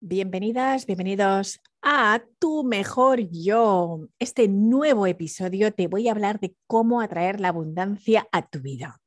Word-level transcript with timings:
Bienvenidas, 0.00 0.84
bienvenidos 0.84 1.58
a 1.80 2.22
Tu 2.38 2.64
Mejor 2.64 3.30
Yo. 3.30 4.06
Este 4.18 4.46
nuevo 4.46 5.06
episodio 5.06 5.72
te 5.72 5.86
voy 5.86 6.06
a 6.06 6.10
hablar 6.10 6.38
de 6.38 6.54
cómo 6.66 7.00
atraer 7.00 7.40
la 7.40 7.48
abundancia 7.48 8.28
a 8.30 8.46
tu 8.46 8.60
vida. 8.60 9.00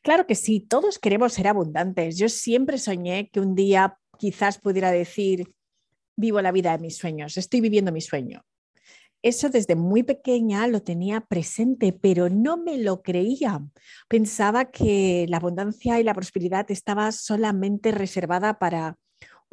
Claro 0.00 0.26
que 0.26 0.34
sí, 0.34 0.60
todos 0.60 0.98
queremos 0.98 1.34
ser 1.34 1.46
abundantes. 1.46 2.16
Yo 2.16 2.30
siempre 2.30 2.78
soñé 2.78 3.28
que 3.28 3.40
un 3.40 3.54
día 3.54 3.98
quizás 4.18 4.58
pudiera 4.58 4.90
decir, 4.90 5.52
vivo 6.16 6.40
la 6.40 6.52
vida 6.52 6.72
de 6.72 6.78
mis 6.78 6.96
sueños, 6.96 7.36
estoy 7.36 7.60
viviendo 7.60 7.92
mi 7.92 8.00
sueño. 8.00 8.46
Eso 9.20 9.50
desde 9.50 9.76
muy 9.76 10.04
pequeña 10.04 10.66
lo 10.68 10.82
tenía 10.82 11.20
presente, 11.20 11.92
pero 11.92 12.30
no 12.30 12.56
me 12.56 12.78
lo 12.78 13.02
creía. 13.02 13.60
Pensaba 14.08 14.70
que 14.70 15.26
la 15.28 15.36
abundancia 15.36 16.00
y 16.00 16.02
la 16.02 16.14
prosperidad 16.14 16.70
estaba 16.70 17.12
solamente 17.12 17.90
reservada 17.90 18.58
para 18.58 18.96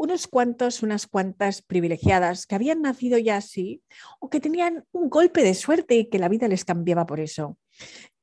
unos 0.01 0.27
cuantos, 0.27 0.81
unas 0.81 1.05
cuantas 1.05 1.61
privilegiadas 1.61 2.47
que 2.47 2.55
habían 2.55 2.81
nacido 2.81 3.19
ya 3.19 3.37
así 3.37 3.83
o 4.19 4.31
que 4.31 4.39
tenían 4.39 4.83
un 4.91 5.09
golpe 5.11 5.43
de 5.43 5.53
suerte 5.53 5.95
y 5.95 6.09
que 6.09 6.17
la 6.17 6.27
vida 6.27 6.47
les 6.47 6.65
cambiaba 6.65 7.05
por 7.05 7.19
eso. 7.19 7.59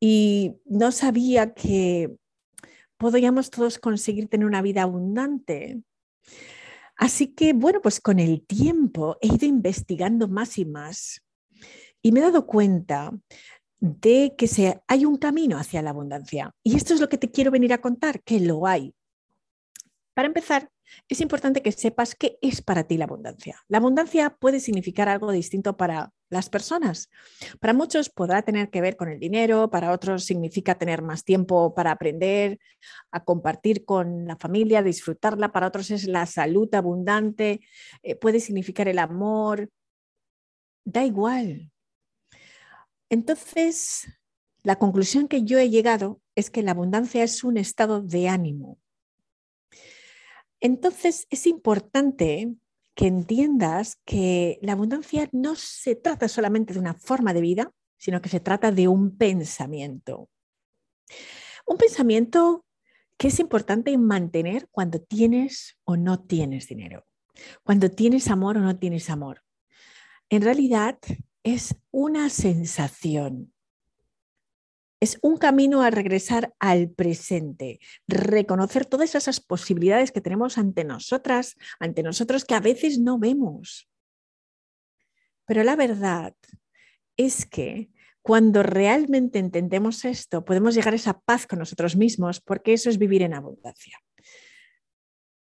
Y 0.00 0.56
no 0.64 0.90
sabía 0.90 1.54
que 1.54 2.16
podríamos 2.96 3.50
todos 3.50 3.78
conseguir 3.78 4.28
tener 4.28 4.44
una 4.44 4.60
vida 4.60 4.82
abundante. 4.82 5.80
Así 6.96 7.28
que, 7.28 7.52
bueno, 7.52 7.80
pues 7.80 8.00
con 8.00 8.18
el 8.18 8.44
tiempo 8.44 9.16
he 9.20 9.28
ido 9.28 9.46
investigando 9.46 10.26
más 10.26 10.58
y 10.58 10.64
más 10.64 11.22
y 12.02 12.10
me 12.10 12.18
he 12.18 12.24
dado 12.24 12.44
cuenta 12.44 13.12
de 13.78 14.34
que 14.36 14.48
se, 14.48 14.82
hay 14.88 15.04
un 15.04 15.16
camino 15.16 15.58
hacia 15.58 15.80
la 15.80 15.90
abundancia. 15.90 16.52
Y 16.64 16.74
esto 16.74 16.92
es 16.92 17.00
lo 17.00 17.08
que 17.08 17.18
te 17.18 17.30
quiero 17.30 17.52
venir 17.52 17.72
a 17.72 17.80
contar, 17.80 18.20
que 18.24 18.40
lo 18.40 18.66
hay. 18.66 18.92
Para 20.12 20.26
empezar, 20.26 20.72
es 21.08 21.20
importante 21.20 21.62
que 21.62 21.72
sepas 21.72 22.14
qué 22.14 22.38
es 22.42 22.62
para 22.62 22.84
ti 22.84 22.96
la 22.96 23.04
abundancia. 23.04 23.62
La 23.68 23.78
abundancia 23.78 24.30
puede 24.30 24.60
significar 24.60 25.08
algo 25.08 25.32
distinto 25.32 25.76
para 25.76 26.12
las 26.30 26.50
personas. 26.50 27.10
Para 27.60 27.72
muchos 27.72 28.10
podrá 28.10 28.42
tener 28.42 28.70
que 28.70 28.80
ver 28.80 28.96
con 28.96 29.08
el 29.08 29.18
dinero, 29.18 29.70
para 29.70 29.92
otros 29.92 30.24
significa 30.24 30.76
tener 30.76 31.02
más 31.02 31.24
tiempo 31.24 31.74
para 31.74 31.92
aprender, 31.92 32.58
a 33.10 33.24
compartir 33.24 33.84
con 33.84 34.26
la 34.26 34.36
familia, 34.36 34.82
disfrutarla, 34.82 35.52
para 35.52 35.68
otros 35.68 35.90
es 35.90 36.06
la 36.06 36.26
salud 36.26 36.72
abundante, 36.74 37.60
eh, 38.02 38.14
puede 38.14 38.40
significar 38.40 38.88
el 38.88 38.98
amor, 38.98 39.70
da 40.84 41.04
igual. 41.04 41.70
Entonces, 43.10 44.06
la 44.62 44.76
conclusión 44.76 45.28
que 45.28 45.44
yo 45.44 45.58
he 45.58 45.70
llegado 45.70 46.20
es 46.34 46.50
que 46.50 46.62
la 46.62 46.72
abundancia 46.72 47.24
es 47.24 47.42
un 47.42 47.56
estado 47.56 48.02
de 48.02 48.28
ánimo. 48.28 48.78
Entonces, 50.60 51.26
es 51.30 51.46
importante 51.46 52.54
que 52.94 53.06
entiendas 53.06 54.00
que 54.04 54.58
la 54.60 54.72
abundancia 54.72 55.28
no 55.32 55.54
se 55.54 55.94
trata 55.94 56.26
solamente 56.26 56.74
de 56.74 56.80
una 56.80 56.94
forma 56.94 57.32
de 57.32 57.40
vida, 57.40 57.72
sino 57.96 58.20
que 58.20 58.28
se 58.28 58.40
trata 58.40 58.72
de 58.72 58.88
un 58.88 59.16
pensamiento. 59.16 60.28
Un 61.66 61.76
pensamiento 61.76 62.64
que 63.16 63.28
es 63.28 63.38
importante 63.40 63.96
mantener 63.98 64.68
cuando 64.70 65.00
tienes 65.00 65.76
o 65.84 65.96
no 65.96 66.20
tienes 66.20 66.68
dinero, 66.68 67.04
cuando 67.62 67.90
tienes 67.90 68.28
amor 68.28 68.56
o 68.56 68.60
no 68.60 68.78
tienes 68.78 69.10
amor. 69.10 69.42
En 70.28 70.42
realidad 70.42 70.98
es 71.42 71.76
una 71.90 72.30
sensación, 72.30 73.52
es 75.00 75.18
un 75.22 75.36
camino 75.36 75.82
a 75.82 75.90
regresar 75.90 76.54
al 76.58 76.90
presente, 76.90 77.80
reconocer 78.06 78.84
todas 78.84 79.14
esas 79.14 79.40
posibilidades 79.40 80.10
que 80.10 80.20
tenemos 80.20 80.58
ante 80.58 80.84
nosotras, 80.84 81.56
ante 81.78 82.02
nosotros 82.02 82.44
que 82.44 82.54
a 82.54 82.60
veces 82.60 82.98
no 82.98 83.18
vemos. 83.18 83.88
Pero 85.46 85.62
la 85.64 85.76
verdad 85.76 86.34
es 87.16 87.46
que 87.46 87.90
cuando 88.22 88.62
realmente 88.62 89.38
entendemos 89.38 90.04
esto, 90.04 90.44
podemos 90.44 90.74
llegar 90.74 90.92
a 90.92 90.96
esa 90.96 91.18
paz 91.20 91.46
con 91.46 91.60
nosotros 91.60 91.96
mismos, 91.96 92.40
porque 92.40 92.74
eso 92.74 92.90
es 92.90 92.98
vivir 92.98 93.22
en 93.22 93.32
abundancia. 93.32 93.98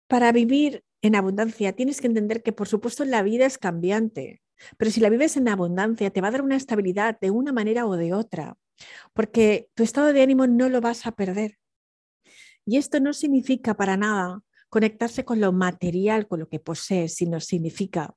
Para 0.09 0.33
vivir 0.33 0.83
en 1.01 1.15
abundancia 1.15 1.73
tienes 1.75 2.01
que 2.01 2.09
entender 2.09 2.43
que, 2.43 2.53
por 2.53 2.67
supuesto, 2.67 3.05
la 3.05 3.23
vida 3.23 3.47
es 3.47 3.59
cambiante, 3.59 4.42
pero 4.77 4.91
si 4.91 5.01
la 5.01 5.09
vives 5.09 5.37
en 5.37 5.49
abundancia, 5.49 6.11
te 6.11 6.21
va 6.21 6.29
a 6.29 6.33
dar 6.33 6.43
una 6.43 6.57
estabilidad 6.57 7.19
de 7.21 7.31
una 7.31 7.53
manera 7.53 7.87
o 7.87 7.97
de 7.97 8.13
otra 8.13 8.57
porque 9.13 9.71
tu 9.75 9.83
estado 9.83 10.13
de 10.13 10.23
ánimo 10.23 10.47
no 10.47 10.69
lo 10.69 10.81
vas 10.81 11.07
a 11.07 11.13
perder. 11.13 11.59
Y 12.65 12.77
esto 12.77 13.01
no 13.01 13.13
significa 13.13 13.75
para 13.75 13.97
nada 13.97 14.43
conectarse 14.69 15.25
con 15.25 15.41
lo 15.41 15.53
material, 15.53 16.29
con 16.29 16.41
lo 16.41 16.49
que 16.49 16.61
posees, 16.61 17.15
sino 17.15 17.41
significa 17.41 18.15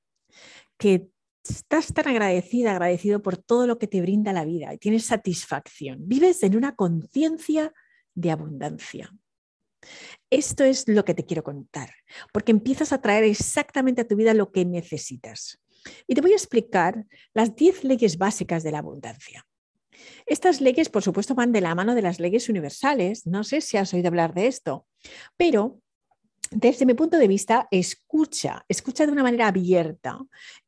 que 0.77 1.09
estás 1.43 1.93
tan 1.93 2.07
agradecida, 2.07 2.71
agradecido 2.71 3.21
por 3.21 3.37
todo 3.37 3.67
lo 3.67 3.77
que 3.77 3.87
te 3.87 4.01
brinda 4.01 4.33
la 4.33 4.45
vida 4.45 4.73
y 4.73 4.77
tienes 4.77 5.05
satisfacción. 5.05 6.07
Vives 6.07 6.43
en 6.43 6.55
una 6.55 6.75
conciencia 6.75 7.73
de 8.13 8.31
abundancia. 8.31 9.11
Esto 10.31 10.63
es 10.63 10.87
lo 10.87 11.05
que 11.05 11.13
te 11.13 11.25
quiero 11.25 11.43
contar, 11.43 11.91
porque 12.33 12.51
empiezas 12.51 12.91
a 12.91 13.01
traer 13.01 13.23
exactamente 13.23 14.01
a 14.01 14.07
tu 14.07 14.15
vida 14.15 14.33
lo 14.33 14.51
que 14.51 14.65
necesitas. 14.65 15.59
Y 16.07 16.15
te 16.15 16.21
voy 16.21 16.31
a 16.31 16.35
explicar 16.35 17.05
las 17.33 17.55
10 17.55 17.83
leyes 17.83 18.17
básicas 18.17 18.63
de 18.63 18.71
la 18.71 18.79
abundancia. 18.79 19.45
Estas 20.25 20.61
leyes, 20.61 20.89
por 20.89 21.03
supuesto, 21.03 21.35
van 21.35 21.51
de 21.51 21.61
la 21.61 21.75
mano 21.75 21.95
de 21.95 22.01
las 22.01 22.19
leyes 22.19 22.49
universales. 22.49 23.25
No 23.25 23.43
sé 23.43 23.61
si 23.61 23.77
has 23.77 23.93
oído 23.93 24.07
hablar 24.07 24.33
de 24.33 24.47
esto, 24.47 24.87
pero 25.37 25.79
desde 26.51 26.85
mi 26.85 26.93
punto 26.93 27.17
de 27.17 27.27
vista, 27.27 27.67
escucha, 27.71 28.65
escucha 28.67 29.05
de 29.05 29.11
una 29.11 29.23
manera 29.23 29.47
abierta 29.47 30.19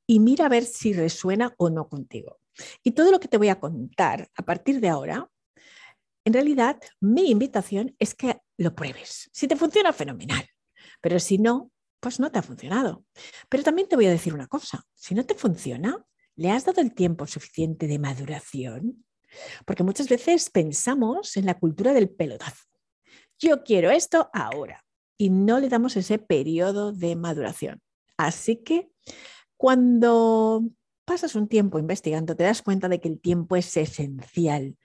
y 0.05 0.19
mira 0.19 0.45
a 0.45 0.50
ver 0.50 0.66
si 0.66 0.94
resuena 0.94 1.53
o 1.57 1.69
no 1.69 1.88
contigo. 1.88 2.39
Y 2.84 2.91
todo 2.91 3.11
lo 3.11 3.19
que 3.19 3.28
te 3.28 3.38
voy 3.38 3.49
a 3.49 3.59
contar 3.59 4.29
a 4.35 4.44
partir 4.44 4.79
de 4.79 4.89
ahora, 4.89 5.29
en 6.25 6.34
realidad, 6.34 6.79
mi 6.99 7.29
invitación 7.29 7.95
es 7.99 8.16
que 8.16 8.41
lo 8.57 8.75
pruebes. 8.75 9.29
Si 9.31 9.47
te 9.47 9.55
funciona, 9.55 9.94
fenomenal. 9.94 10.45
Pero 10.99 11.19
si 11.19 11.38
no, 11.38 11.72
pues 12.00 12.19
no 12.19 12.31
te 12.31 12.40
ha 12.40 12.44
funcionado. 12.44 13.06
Pero 13.50 13.63
también 13.63 13.88
te 13.88 13.96
voy 13.96 14.06
a 14.06 14.12
decir 14.12 14.34
una 14.34 14.47
cosa. 14.47 14.85
Si 14.94 15.16
no 15.16 15.25
te 15.25 15.35
funciona, 15.35 16.06
¿le 16.35 16.52
has 16.52 16.66
dado 16.66 16.81
el 16.81 16.94
tiempo 16.94 17.28
suficiente 17.28 17.88
de 17.88 18.00
maduración? 18.00 19.06
Porque 19.66 19.84
muchas 19.84 20.08
veces 20.08 20.50
pensamos 20.50 21.38
en 21.38 21.46
la 21.46 21.59
cultura 21.59 21.94
del 21.94 22.09
pelotazo. 22.09 22.63
Yo 23.40 23.63
quiero 23.63 23.91
esto 23.91 24.30
ahora 24.34 24.84
y 25.18 25.30
no 25.30 25.59
le 25.59 25.69
damos 25.69 25.96
ese 25.97 26.18
periodo 26.18 26.91
de 26.91 27.16
maduración. 27.16 27.81
Así 28.18 28.58
que 28.58 28.90
cuando 29.58 30.64
pasas 31.06 31.35
un 31.35 31.47
tiempo 31.47 31.79
investigando, 31.79 32.35
te 32.35 32.44
das 32.44 32.62
cuenta 32.62 32.90
de 32.90 33.00
que 33.00 33.08
el 33.08 33.19
tiempo 33.19 33.56
es 33.56 33.75
esencial 33.78 34.78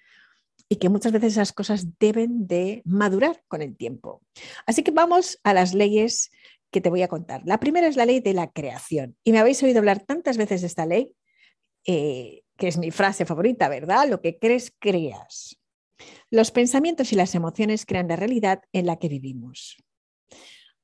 y 0.68 0.76
que 0.76 0.88
muchas 0.88 1.12
veces 1.12 1.32
esas 1.32 1.52
cosas 1.52 1.98
deben 1.98 2.46
de 2.46 2.82
madurar 2.84 3.42
con 3.48 3.60
el 3.60 3.76
tiempo. 3.76 4.22
Así 4.66 4.82
que 4.82 4.90
vamos 4.90 5.38
a 5.44 5.52
las 5.52 5.74
leyes 5.74 6.30
que 6.72 6.80
te 6.80 6.90
voy 6.90 7.02
a 7.02 7.08
contar. 7.08 7.42
La 7.44 7.60
primera 7.60 7.86
es 7.86 7.96
la 7.96 8.06
ley 8.06 8.18
de 8.18 8.32
la 8.32 8.50
creación. 8.50 9.16
Y 9.22 9.30
me 9.30 9.38
habéis 9.38 9.62
oído 9.62 9.78
hablar 9.78 10.00
tantas 10.00 10.36
veces 10.36 10.62
de 10.62 10.66
esta 10.66 10.86
ley 10.86 11.14
eh, 11.86 12.42
que 12.56 12.68
es 12.68 12.78
mi 12.78 12.90
frase 12.90 13.24
favorita, 13.24 13.68
¿verdad? 13.68 14.08
Lo 14.08 14.20
que 14.20 14.38
crees, 14.38 14.74
creas. 14.78 15.60
Los 16.30 16.50
pensamientos 16.50 17.12
y 17.12 17.16
las 17.16 17.34
emociones 17.34 17.86
crean 17.86 18.08
la 18.08 18.16
realidad 18.16 18.62
en 18.72 18.86
la 18.86 18.98
que 18.98 19.08
vivimos. 19.08 19.76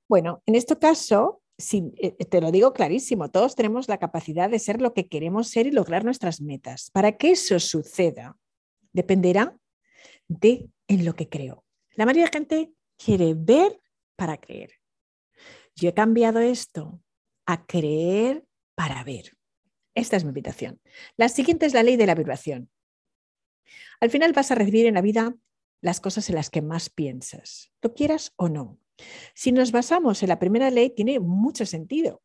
Bueno, 0.09 0.43
en 0.47 0.54
este 0.54 0.78
caso, 0.78 1.43
eh, 1.72 2.12
te 2.25 2.41
lo 2.41 2.53
digo 2.53 2.72
clarísimo, 2.72 3.31
todos 3.31 3.56
tenemos 3.56 3.88
la 3.88 3.98
capacidad 3.98 4.50
de 4.50 4.59
ser 4.59 4.81
lo 4.81 4.94
que 4.94 5.09
queremos 5.09 5.48
ser 5.48 5.66
y 5.66 5.71
lograr 5.71 6.04
nuestras 6.04 6.41
metas. 6.41 6.91
Para 6.91 7.16
que 7.16 7.32
eso 7.32 7.59
suceda, 7.59 8.37
dependerá 8.93 9.56
de 10.28 10.69
en 10.87 11.04
lo 11.04 11.15
que 11.15 11.28
creo. 11.28 11.65
La 11.94 12.04
mayoría 12.04 12.27
de 12.27 12.32
gente 12.32 12.72
quiere 12.97 13.34
ver 13.34 13.81
para 14.16 14.37
creer. 14.37 14.78
Yo 15.78 15.91
he 15.91 15.95
cambiado 15.95 16.41
esto 16.41 17.01
a 17.47 17.65
creer 17.65 18.45
para 18.75 19.04
ver. 19.04 19.36
Esta 19.95 20.16
es 20.16 20.25
mi 20.25 20.30
invitación. 20.30 20.80
La 21.16 21.28
siguiente 21.28 21.66
es 21.66 21.72
la 21.72 21.84
ley 21.84 21.97
de 21.97 22.07
la 22.07 22.16
vibración. 22.16 22.69
Al 24.01 24.10
final 24.10 24.33
vas 24.33 24.51
a 24.51 24.57
recibir 24.57 24.86
en 24.86 24.95
la 24.95 25.03
vida 25.03 25.36
las 25.80 26.01
cosas 26.01 26.28
en 26.28 26.34
las 26.34 26.51
que 26.51 26.63
más 26.63 26.91
piensas, 26.91 27.72
lo 27.80 27.95
quieras 27.95 28.33
o 28.34 28.48
no. 28.48 28.80
Si 29.34 29.53
nos 29.53 29.71
basamos 29.71 30.25
en 30.25 30.30
la 30.30 30.41
primera 30.41 30.71
ley, 30.71 30.91
tiene 30.91 31.21
mucho 31.21 31.65
sentido, 31.65 32.22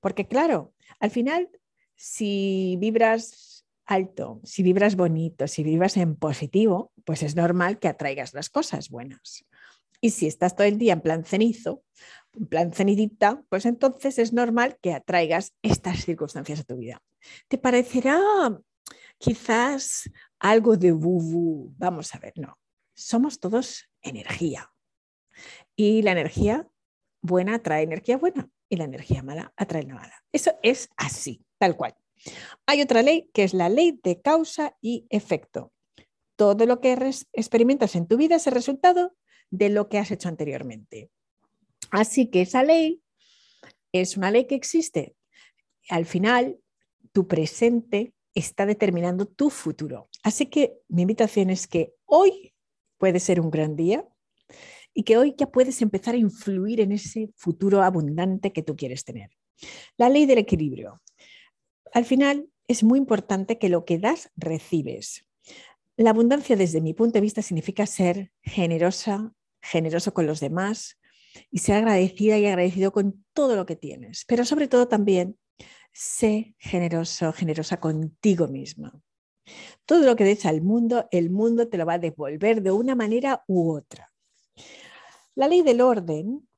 porque 0.00 0.28
claro, 0.28 0.72
al 1.00 1.10
final, 1.10 1.50
si 1.96 2.76
vibras 2.78 3.66
alto, 3.84 4.40
si 4.44 4.62
vibras 4.62 4.94
bonito, 4.94 5.48
si 5.48 5.64
vibras 5.64 5.96
en 5.96 6.14
positivo, 6.14 6.92
pues 7.04 7.24
es 7.24 7.34
normal 7.34 7.80
que 7.80 7.88
atraigas 7.88 8.32
las 8.32 8.48
cosas 8.48 8.90
buenas. 8.90 9.44
Y 10.04 10.10
si 10.10 10.26
estás 10.26 10.56
todo 10.56 10.66
el 10.66 10.78
día 10.78 10.94
en 10.94 11.00
plan 11.00 11.24
cenizo, 11.24 11.84
en 12.32 12.46
plan 12.46 12.72
cenidita, 12.72 13.44
pues 13.48 13.64
entonces 13.66 14.18
es 14.18 14.32
normal 14.32 14.76
que 14.82 14.92
atraigas 14.92 15.54
estas 15.62 16.04
circunstancias 16.04 16.60
a 16.60 16.64
tu 16.64 16.76
vida. 16.76 17.00
¿Te 17.46 17.56
parecerá 17.56 18.20
quizás 19.16 20.10
algo 20.40 20.76
de 20.76 20.90
bubu? 20.90 21.72
Vamos 21.78 22.12
a 22.16 22.18
ver, 22.18 22.32
no. 22.34 22.58
Somos 22.94 23.38
todos 23.38 23.88
energía. 24.02 24.72
Y 25.76 26.02
la 26.02 26.10
energía 26.10 26.68
buena 27.20 27.62
trae 27.62 27.84
energía 27.84 28.18
buena. 28.18 28.50
y 28.68 28.76
la 28.76 28.84
energía 28.84 29.22
mala 29.22 29.52
atrae 29.56 29.82
la 29.82 29.94
mala. 29.94 30.14
Eso 30.32 30.52
es 30.62 30.88
así, 30.96 31.44
tal 31.58 31.76
cual. 31.76 31.94
Hay 32.64 32.80
otra 32.80 33.02
ley 33.02 33.30
que 33.34 33.44
es 33.44 33.52
la 33.52 33.68
ley 33.68 34.00
de 34.02 34.22
causa 34.22 34.74
y 34.80 35.06
efecto. 35.10 35.72
Todo 36.36 36.64
lo 36.64 36.80
que 36.80 36.96
experimentas 37.34 37.94
en 37.94 38.06
tu 38.08 38.16
vida 38.16 38.36
es 38.36 38.46
el 38.46 38.54
resultado 38.54 39.14
de 39.52 39.68
lo 39.68 39.88
que 39.88 39.98
has 39.98 40.10
hecho 40.10 40.28
anteriormente. 40.28 41.10
Así 41.90 42.28
que 42.28 42.40
esa 42.40 42.64
ley 42.64 43.02
es 43.92 44.16
una 44.16 44.30
ley 44.30 44.46
que 44.46 44.54
existe. 44.54 45.14
Al 45.88 46.06
final, 46.06 46.58
tu 47.12 47.28
presente 47.28 48.14
está 48.34 48.64
determinando 48.64 49.26
tu 49.26 49.50
futuro. 49.50 50.08
Así 50.22 50.46
que 50.46 50.78
mi 50.88 51.02
invitación 51.02 51.50
es 51.50 51.66
que 51.66 51.92
hoy 52.06 52.54
puede 52.96 53.20
ser 53.20 53.40
un 53.40 53.50
gran 53.50 53.76
día 53.76 54.08
y 54.94 55.02
que 55.02 55.18
hoy 55.18 55.34
ya 55.36 55.50
puedes 55.50 55.82
empezar 55.82 56.14
a 56.14 56.18
influir 56.18 56.80
en 56.80 56.92
ese 56.92 57.30
futuro 57.36 57.82
abundante 57.82 58.52
que 58.52 58.62
tú 58.62 58.74
quieres 58.74 59.04
tener. 59.04 59.30
La 59.98 60.08
ley 60.08 60.24
del 60.24 60.38
equilibrio. 60.38 61.02
Al 61.92 62.06
final 62.06 62.48
es 62.68 62.82
muy 62.82 62.98
importante 62.98 63.58
que 63.58 63.68
lo 63.68 63.84
que 63.84 63.98
das, 63.98 64.30
recibes. 64.34 65.26
La 65.96 66.10
abundancia 66.10 66.56
desde 66.56 66.80
mi 66.80 66.94
punto 66.94 67.14
de 67.14 67.20
vista 67.20 67.42
significa 67.42 67.84
ser 67.84 68.32
generosa, 68.40 69.34
generoso 69.62 70.12
con 70.12 70.26
los 70.26 70.40
demás 70.40 70.98
y 71.50 71.58
ser 71.58 71.76
agradecida 71.76 72.38
y 72.38 72.46
agradecido 72.46 72.92
con 72.92 73.24
todo 73.32 73.56
lo 73.56 73.64
que 73.66 73.76
tienes, 73.76 74.24
pero 74.26 74.44
sobre 74.44 74.68
todo 74.68 74.88
también 74.88 75.38
sé 75.92 76.54
generoso, 76.58 77.32
generosa 77.32 77.80
contigo 77.80 78.48
misma. 78.48 79.00
Todo 79.86 80.04
lo 80.06 80.16
que 80.16 80.24
des 80.24 80.46
al 80.46 80.62
mundo, 80.62 81.08
el 81.10 81.30
mundo 81.30 81.68
te 81.68 81.78
lo 81.78 81.86
va 81.86 81.94
a 81.94 81.98
devolver 81.98 82.62
de 82.62 82.70
una 82.70 82.94
manera 82.94 83.42
u 83.46 83.72
otra. 83.72 84.12
La 85.34 85.48
ley 85.48 85.62
del 85.62 85.80
orden 85.80 86.48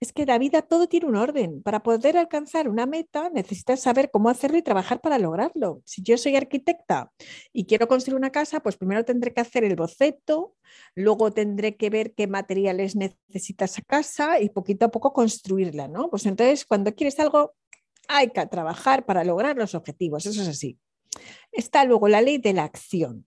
es 0.00 0.12
que 0.12 0.26
la 0.26 0.38
vida 0.38 0.62
todo 0.62 0.88
tiene 0.88 1.06
un 1.06 1.16
orden. 1.16 1.62
Para 1.62 1.82
poder 1.82 2.18
alcanzar 2.18 2.68
una 2.68 2.86
meta 2.86 3.30
necesitas 3.30 3.80
saber 3.80 4.10
cómo 4.10 4.28
hacerlo 4.28 4.58
y 4.58 4.62
trabajar 4.62 5.00
para 5.00 5.18
lograrlo. 5.18 5.82
Si 5.84 6.02
yo 6.02 6.18
soy 6.18 6.36
arquitecta 6.36 7.12
y 7.52 7.64
quiero 7.64 7.88
construir 7.88 8.16
una 8.16 8.30
casa, 8.30 8.60
pues 8.60 8.76
primero 8.76 9.04
tendré 9.04 9.32
que 9.32 9.40
hacer 9.40 9.64
el 9.64 9.74
boceto, 9.74 10.54
luego 10.94 11.32
tendré 11.32 11.76
que 11.76 11.88
ver 11.90 12.14
qué 12.14 12.26
materiales 12.26 12.94
necesita 12.96 13.64
esa 13.64 13.82
casa 13.82 14.40
y 14.40 14.50
poquito 14.50 14.86
a 14.86 14.90
poco 14.90 15.12
construirla, 15.12 15.88
¿no? 15.88 16.10
Pues 16.10 16.26
entonces 16.26 16.66
cuando 16.66 16.94
quieres 16.94 17.18
algo 17.18 17.54
hay 18.08 18.30
que 18.30 18.46
trabajar 18.46 19.06
para 19.06 19.24
lograr 19.24 19.56
los 19.56 19.74
objetivos, 19.74 20.26
eso 20.26 20.42
es 20.42 20.48
así. 20.48 20.78
Está 21.52 21.84
luego 21.84 22.08
la 22.08 22.20
ley 22.20 22.38
de 22.38 22.52
la 22.52 22.64
acción. 22.64 23.26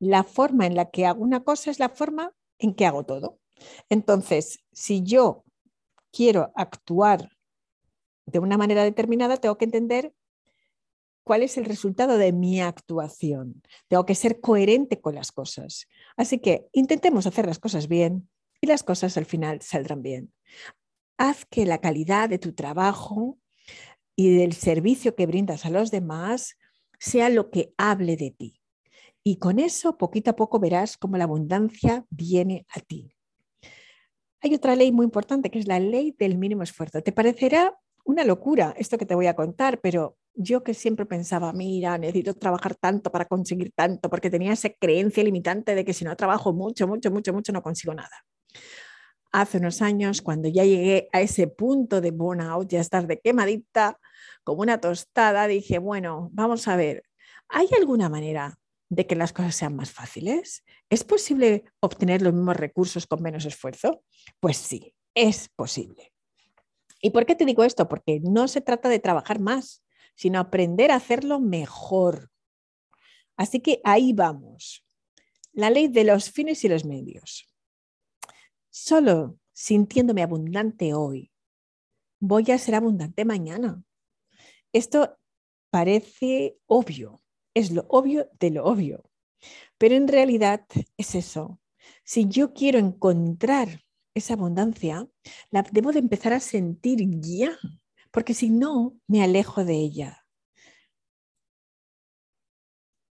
La 0.00 0.24
forma 0.24 0.66
en 0.66 0.74
la 0.74 0.90
que 0.90 1.06
hago 1.06 1.22
una 1.22 1.44
cosa 1.44 1.70
es 1.70 1.78
la 1.78 1.88
forma 1.88 2.32
en 2.58 2.74
que 2.74 2.86
hago 2.86 3.04
todo. 3.04 3.38
Entonces, 3.88 4.60
si 4.72 5.02
yo 5.02 5.44
quiero 6.10 6.52
actuar 6.54 7.30
de 8.26 8.38
una 8.38 8.56
manera 8.56 8.84
determinada, 8.84 9.36
tengo 9.36 9.58
que 9.58 9.64
entender 9.64 10.14
cuál 11.24 11.42
es 11.42 11.56
el 11.56 11.64
resultado 11.64 12.18
de 12.18 12.32
mi 12.32 12.60
actuación. 12.60 13.62
Tengo 13.88 14.04
que 14.06 14.14
ser 14.14 14.40
coherente 14.40 15.00
con 15.00 15.14
las 15.14 15.32
cosas. 15.32 15.86
Así 16.16 16.38
que 16.38 16.68
intentemos 16.72 17.26
hacer 17.26 17.46
las 17.46 17.58
cosas 17.58 17.88
bien 17.88 18.28
y 18.60 18.66
las 18.66 18.82
cosas 18.82 19.16
al 19.16 19.26
final 19.26 19.60
saldrán 19.62 20.02
bien. 20.02 20.32
Haz 21.18 21.44
que 21.46 21.66
la 21.66 21.80
calidad 21.80 22.28
de 22.28 22.38
tu 22.38 22.52
trabajo 22.52 23.38
y 24.16 24.36
del 24.36 24.52
servicio 24.52 25.14
que 25.14 25.26
brindas 25.26 25.64
a 25.64 25.70
los 25.70 25.90
demás 25.90 26.56
sea 26.98 27.28
lo 27.28 27.50
que 27.50 27.74
hable 27.76 28.16
de 28.16 28.30
ti. 28.30 28.60
Y 29.24 29.36
con 29.36 29.58
eso, 29.58 29.96
poquito 29.96 30.32
a 30.32 30.36
poco, 30.36 30.58
verás 30.58 30.96
cómo 30.96 31.16
la 31.16 31.24
abundancia 31.24 32.04
viene 32.10 32.66
a 32.68 32.80
ti. 32.80 33.14
Hay 34.42 34.54
otra 34.54 34.74
ley 34.74 34.90
muy 34.90 35.04
importante 35.04 35.50
que 35.50 35.60
es 35.60 35.68
la 35.68 35.78
ley 35.78 36.16
del 36.18 36.36
mínimo 36.36 36.64
esfuerzo. 36.64 37.00
Te 37.00 37.12
parecerá 37.12 37.78
una 38.04 38.24
locura 38.24 38.74
esto 38.76 38.98
que 38.98 39.06
te 39.06 39.14
voy 39.14 39.28
a 39.28 39.36
contar, 39.36 39.80
pero 39.80 40.16
yo 40.34 40.64
que 40.64 40.74
siempre 40.74 41.06
pensaba, 41.06 41.52
mira, 41.52 41.96
necesito 41.96 42.34
trabajar 42.34 42.74
tanto 42.74 43.12
para 43.12 43.26
conseguir 43.26 43.72
tanto, 43.72 44.10
porque 44.10 44.30
tenía 44.30 44.52
esa 44.52 44.70
creencia 44.70 45.22
limitante 45.22 45.76
de 45.76 45.84
que 45.84 45.92
si 45.92 46.04
no 46.04 46.16
trabajo 46.16 46.52
mucho, 46.52 46.88
mucho, 46.88 47.12
mucho, 47.12 47.32
mucho, 47.32 47.52
no 47.52 47.62
consigo 47.62 47.94
nada. 47.94 48.24
Hace 49.30 49.58
unos 49.58 49.80
años, 49.80 50.20
cuando 50.20 50.48
ya 50.48 50.64
llegué 50.64 51.08
a 51.12 51.20
ese 51.22 51.46
punto 51.46 52.00
de 52.00 52.10
burnout, 52.10 52.68
ya 52.68 52.80
estar 52.80 53.06
de 53.06 53.20
quemadita, 53.20 53.98
como 54.44 54.60
una 54.62 54.78
tostada, 54.80 55.46
dije, 55.46 55.78
bueno, 55.78 56.28
vamos 56.32 56.68
a 56.68 56.76
ver, 56.76 57.04
¿hay 57.48 57.68
alguna 57.78 58.08
manera 58.08 58.58
de 58.92 59.06
que 59.06 59.16
las 59.16 59.32
cosas 59.32 59.56
sean 59.56 59.74
más 59.74 59.90
fáciles? 59.90 60.64
¿Es 60.90 61.02
posible 61.02 61.64
obtener 61.80 62.20
los 62.20 62.34
mismos 62.34 62.56
recursos 62.56 63.06
con 63.06 63.22
menos 63.22 63.46
esfuerzo? 63.46 64.04
Pues 64.38 64.58
sí, 64.58 64.94
es 65.14 65.48
posible. 65.48 66.12
¿Y 67.00 67.08
por 67.08 67.24
qué 67.24 67.34
te 67.34 67.46
digo 67.46 67.64
esto? 67.64 67.88
Porque 67.88 68.20
no 68.20 68.48
se 68.48 68.60
trata 68.60 68.90
de 68.90 68.98
trabajar 68.98 69.40
más, 69.40 69.82
sino 70.14 70.38
aprender 70.38 70.90
a 70.90 70.96
hacerlo 70.96 71.40
mejor. 71.40 72.30
Así 73.38 73.60
que 73.60 73.80
ahí 73.82 74.12
vamos. 74.12 74.84
La 75.52 75.70
ley 75.70 75.88
de 75.88 76.04
los 76.04 76.30
fines 76.30 76.62
y 76.64 76.68
los 76.68 76.84
medios. 76.84 77.50
Solo 78.68 79.38
sintiéndome 79.54 80.22
abundante 80.22 80.92
hoy, 80.92 81.32
voy 82.20 82.50
a 82.50 82.58
ser 82.58 82.74
abundante 82.74 83.24
mañana. 83.24 83.82
Esto 84.70 85.18
parece 85.70 86.58
obvio, 86.66 87.21
es 87.54 87.70
lo 87.70 87.86
obvio 87.88 88.28
de 88.38 88.50
lo 88.50 88.64
obvio. 88.64 89.10
Pero 89.78 89.94
en 89.94 90.08
realidad 90.08 90.64
es 90.96 91.14
eso. 91.14 91.60
Si 92.04 92.28
yo 92.28 92.52
quiero 92.52 92.78
encontrar 92.78 93.82
esa 94.14 94.34
abundancia, 94.34 95.08
la 95.50 95.62
debo 95.62 95.92
de 95.92 95.98
empezar 95.98 96.32
a 96.32 96.40
sentir 96.40 97.00
ya, 97.20 97.58
porque 98.10 98.34
si 98.34 98.50
no, 98.50 98.96
me 99.06 99.22
alejo 99.22 99.64
de 99.64 99.74
ella. 99.74 100.26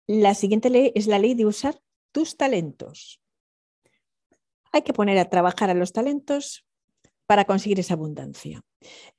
La 0.08 0.34
siguiente 0.34 0.70
ley 0.70 0.92
es 0.96 1.08
la 1.08 1.20
ley 1.20 1.36
de 1.36 1.46
usar 1.46 1.80
tus 2.12 2.36
talentos. 2.36 3.22
Hay 4.72 4.82
que 4.82 4.94
poner 4.94 5.18
a 5.18 5.30
trabajar 5.30 5.70
a 5.70 5.76
los 5.76 5.94
talentos 5.94 6.66
para 7.26 7.46
conseguir 7.46 7.80
esa 7.80 7.94
abundancia. 7.94 8.62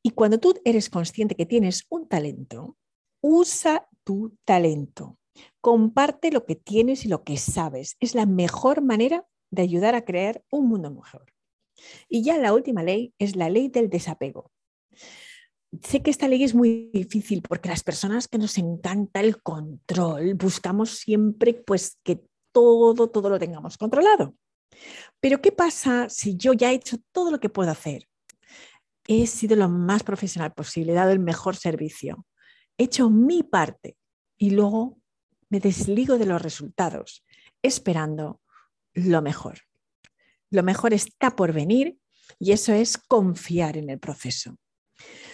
Y 0.02 0.10
cuando 0.10 0.38
tú 0.38 0.54
eres 0.64 0.90
consciente 0.90 1.36
que 1.36 1.46
tienes 1.46 1.86
un 1.90 2.08
talento, 2.08 2.76
usa 3.20 3.88
tu 4.04 4.36
talento. 4.44 5.18
Comparte 5.60 6.30
lo 6.30 6.44
que 6.44 6.56
tienes 6.56 7.04
y 7.04 7.08
lo 7.08 7.24
que 7.24 7.36
sabes. 7.36 7.96
Es 8.00 8.14
la 8.14 8.26
mejor 8.26 8.82
manera 8.82 9.26
de 9.50 9.62
ayudar 9.62 9.94
a 9.94 10.04
crear 10.04 10.42
un 10.50 10.68
mundo 10.68 10.90
mejor. 10.90 11.32
Y 12.08 12.22
ya 12.22 12.38
la 12.38 12.52
última 12.52 12.82
ley 12.82 13.14
es 13.18 13.36
la 13.36 13.48
ley 13.48 13.68
del 13.68 13.88
desapego. 13.88 14.50
Sé 15.84 16.02
que 16.02 16.10
esta 16.10 16.28
ley 16.28 16.42
es 16.42 16.54
muy 16.54 16.90
difícil 16.92 17.42
porque 17.42 17.68
las 17.68 17.84
personas 17.84 18.26
que 18.26 18.38
nos 18.38 18.58
encanta 18.58 19.20
el 19.20 19.40
control 19.40 20.34
buscamos 20.34 20.90
siempre 20.90 21.54
pues 21.54 21.98
que 22.02 22.20
todo, 22.52 23.08
todo 23.08 23.30
lo 23.30 23.38
tengamos 23.38 23.78
controlado. 23.78 24.34
Pero 25.20 25.40
¿qué 25.40 25.52
pasa 25.52 26.08
si 26.08 26.36
yo 26.36 26.52
ya 26.54 26.72
he 26.72 26.74
hecho 26.74 26.96
todo 27.12 27.30
lo 27.30 27.38
que 27.38 27.48
puedo 27.48 27.70
hacer? 27.70 28.08
He 29.06 29.26
sido 29.26 29.56
lo 29.56 29.68
más 29.68 30.02
profesional 30.02 30.52
posible, 30.52 30.92
he 30.92 30.96
dado 30.96 31.12
el 31.12 31.20
mejor 31.20 31.56
servicio, 31.56 32.24
hecho 32.80 33.10
mi 33.10 33.42
parte 33.42 33.96
y 34.38 34.50
luego 34.50 34.98
me 35.48 35.60
desligo 35.60 36.18
de 36.18 36.26
los 36.26 36.40
resultados, 36.40 37.24
esperando 37.62 38.40
lo 38.94 39.22
mejor. 39.22 39.60
Lo 40.50 40.62
mejor 40.62 40.94
está 40.94 41.36
por 41.36 41.52
venir 41.52 41.98
y 42.38 42.52
eso 42.52 42.72
es 42.72 42.96
confiar 42.96 43.76
en 43.76 43.90
el 43.90 43.98
proceso. 43.98 44.56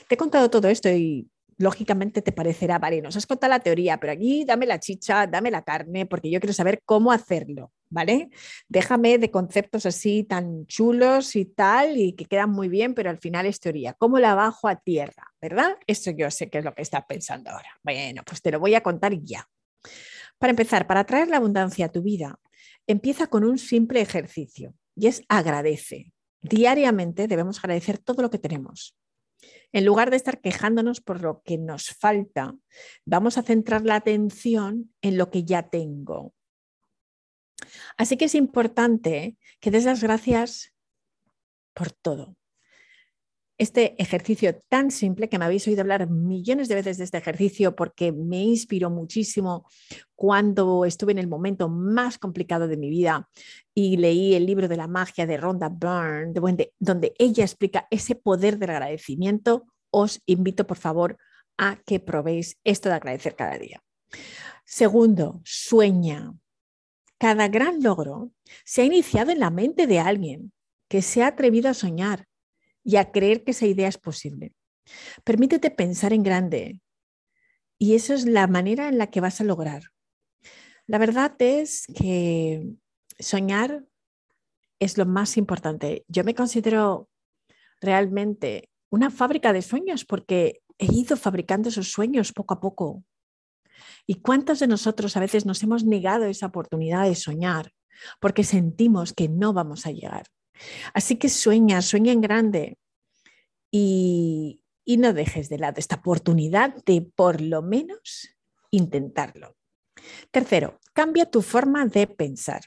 Te 0.09 0.15
he 0.15 0.19
contado 0.19 0.51
todo 0.51 0.69
esto 0.69 0.89
y 0.91 1.31
lógicamente 1.59 2.23
te 2.23 2.33
parecerá, 2.33 2.79
vale, 2.79 3.01
nos 3.01 3.17
has 3.17 3.27
contado 3.27 3.51
la 3.51 3.61
teoría, 3.61 3.99
pero 3.99 4.13
aquí 4.13 4.45
dame 4.45 4.67
la 4.67 4.79
chicha, 4.79 5.27
dame 5.27 5.51
la 5.51 5.63
carne, 5.63 6.07
porque 6.07 6.31
yo 6.31 6.41
quiero 6.41 6.53
saber 6.53 6.83
cómo 6.85 7.13
hacerlo, 7.13 7.73
¿vale? 7.89 8.31
Déjame 8.69 9.19
de 9.19 9.31
conceptos 9.31 9.87
así 9.87 10.25
tan 10.25 10.67
chulos 10.67 11.35
y 11.37 11.47
tal, 11.47 11.97
y 11.97 12.13
que 12.13 12.27
quedan 12.27 12.51
muy 12.51 12.69
bien, 12.69 12.95
pero 12.95 13.11
al 13.11 13.19
final 13.19 13.47
es 13.47 13.61
teoría. 13.61 13.95
¿Cómo 13.95 14.19
la 14.19 14.35
bajo 14.35 14.69
a 14.69 14.77
tierra? 14.77 15.33
¿Verdad? 15.41 15.77
Eso 15.87 16.11
yo 16.11 16.31
sé 16.31 16.51
que 16.51 16.59
es 16.59 16.65
lo 16.65 16.75
que 16.75 16.83
estás 16.83 17.05
pensando 17.07 17.51
ahora. 17.51 17.71
Bueno, 17.83 18.23
pues 18.25 18.43
te 18.43 18.51
lo 18.51 18.61
voy 18.61 18.75
a 18.75 18.83
contar 18.83 19.15
ya. 19.23 19.49
Para 20.39 20.51
empezar, 20.51 20.87
para 20.87 21.05
traer 21.05 21.29
la 21.29 21.39
abundancia 21.39 21.87
a 21.87 21.93
tu 21.93 22.03
vida, 22.03 22.39
empieza 22.87 23.27
con 23.29 23.45
un 23.45 23.59
simple 23.59 24.01
ejercicio 24.01 24.75
y 24.95 25.07
es 25.07 25.23
agradece. 25.29 26.13
Diariamente 26.43 27.27
debemos 27.27 27.59
agradecer 27.59 27.99
todo 27.99 28.23
lo 28.23 28.31
que 28.31 28.39
tenemos. 28.39 28.95
En 29.73 29.85
lugar 29.85 30.11
de 30.11 30.17
estar 30.17 30.41
quejándonos 30.41 31.01
por 31.01 31.23
lo 31.23 31.43
que 31.43 31.59
nos 31.59 31.91
falta, 31.91 32.55
vamos 33.05 33.39
a 33.39 33.43
centrar 33.43 33.83
la 33.83 33.97
atención 33.97 34.95
en 35.03 35.19
lo 35.19 35.31
que 35.31 35.45
ya 35.45 35.69
tengo. 35.69 36.35
Así 37.97 38.17
que 38.17 38.27
es 38.27 38.35
importante 38.35 39.37
que 39.61 39.71
des 39.71 39.85
las 39.85 40.03
gracias 40.03 40.75
por 41.75 41.93
todo. 41.93 42.37
Este 43.59 44.01
ejercicio 44.01 44.61
tan 44.69 44.91
simple 44.91 45.29
que 45.29 45.39
me 45.39 45.47
habéis 45.47 45.67
oído 45.67 45.81
hablar 45.81 46.11
millones 46.11 46.69
de 46.69 46.75
veces 46.75 46.99
de 46.99 47.05
este 47.05 47.19
ejercicio 47.19 47.75
porque 47.75 48.13
me 48.13 48.43
inspiró 48.43 48.91
muchísimo 48.91 49.67
cuando 50.15 50.85
estuve 50.85 51.13
en 51.13 51.19
el 51.19 51.29
momento 51.29 51.69
más 51.69 52.19
complicado 52.19 52.69
de 52.69 52.77
mi 52.77 52.91
vida 52.91 53.29
y 53.75 53.97
leí 53.97 54.35
el 54.35 54.47
libro 54.47 54.69
de 54.69 54.77
la 54.77 54.89
magia 54.89 55.27
de 55.27 55.37
Rhonda 55.39 55.69
Byrne, 55.69 56.35
donde 56.79 57.15
ella 57.19 57.45
explica 57.45 57.87
ese 57.91 58.15
poder 58.15 58.59
del 58.59 58.71
agradecimiento. 58.71 59.65
Os 59.91 60.21
invito, 60.27 60.67
por 60.67 60.77
favor, 60.77 61.17
a 61.57 61.77
que 61.87 62.01
probéis 62.01 62.59
esto 62.65 62.89
de 62.89 62.97
agradecer 62.97 63.37
cada 63.37 63.57
día. 63.57 63.83
Segundo, 64.65 65.41
sueña. 65.45 66.35
Cada 67.19 67.49
gran 67.49 67.83
logro 67.83 68.31
se 68.65 68.83
ha 68.83 68.85
iniciado 68.85 69.31
en 69.31 69.41
la 69.41 69.51
mente 69.51 69.87
de 69.87 70.01
alguien 70.01 70.53
que 70.89 71.01
se 71.01 71.23
ha 71.23 71.29
atrevido 71.29 71.71
a 71.71 71.75
soñar 71.75 72.27
y 72.87 72.97
a 72.97 73.11
creer 73.11 73.43
que 73.43 73.51
esa 73.51 73.67
idea 73.67 73.89
es 73.89 73.99
posible. 73.99 74.55
Permítete 75.25 75.73
pensar 75.73 76.13
en 76.13 76.23
grande 76.23 76.81
y 77.79 77.97
eso 77.97 78.15
es 78.15 78.27
la 78.27 78.47
manera 78.47 78.89
en 78.89 78.97
la 78.97 79.09
que 79.09 79.21
vas 79.21 79.41
a 79.41 79.45
lograr. 79.45 79.83
La 80.87 80.99
verdad 80.99 81.35
es 81.41 81.87
que 81.99 82.65
soñar 83.19 83.85
es 84.79 84.99
lo 84.99 85.05
más 85.05 85.37
importante. 85.37 86.05
Yo 86.07 86.23
me 86.23 86.37
considero 86.37 87.11
realmente 87.81 88.71
una 88.89 89.11
fábrica 89.11 89.53
de 89.53 89.63
sueños 89.63 90.05
porque 90.05 90.63
he 90.79 90.87
ido 90.87 91.17
fabricando 91.17 91.71
esos 91.71 91.91
sueños 91.91 92.33
poco 92.33 92.55
a 92.55 92.61
poco. 92.61 93.03
¿Y 94.07 94.21
cuántos 94.21 94.61
de 94.61 94.69
nosotros 94.69 95.17
a 95.17 95.21
veces 95.21 95.45
nos 95.45 95.61
hemos 95.65 95.85
negado 95.85 96.27
esa 96.27 96.47
oportunidad 96.47 97.09
de 97.09 97.17
soñar 97.17 97.73
porque 98.21 98.45
sentimos 98.45 99.13
que 99.13 99.29
no 99.29 99.53
vamos 99.53 99.87
a 99.87 99.91
llegar? 99.91 100.27
Así 100.95 101.17
que 101.17 101.29
sueña, 101.29 101.83
sueña 101.83 102.13
en 102.13 102.21
grande 102.21 102.79
y, 103.71 104.63
no 104.87 105.13
dejes 105.13 105.49
de 105.49 105.59
lado 105.59 105.79
esta 105.79 105.97
oportunidad 105.97 106.75
de 106.85 107.03
por 107.03 107.41
lo 107.41 107.63
menos 107.63 108.29
intentarlo. 108.71 109.57
Tercero, 110.31 110.79
cambia 110.93 111.31
tu 111.31 111.43
forma 111.43 111.87
de 111.87 112.07
pensar. 112.07 112.63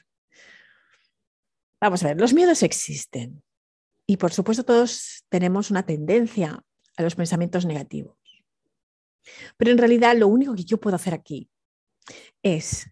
Vamos 1.80 2.02
a 2.02 2.08
ver, 2.08 2.20
los 2.20 2.34
miedos 2.34 2.62
existen 2.62 3.42
y 4.06 4.18
por 4.18 4.32
supuesto 4.32 4.64
todos 4.64 5.24
tenemos 5.28 5.70
una 5.70 5.84
tendencia 5.84 6.62
a 6.96 7.02
los 7.02 7.14
pensamientos 7.14 7.64
negativos. 7.64 8.18
Pero 9.56 9.70
en 9.70 9.78
realidad 9.78 10.16
lo 10.16 10.28
único 10.28 10.54
que 10.54 10.64
yo 10.64 10.78
puedo 10.78 10.96
hacer 10.96 11.14
aquí 11.14 11.50
es 12.42 12.90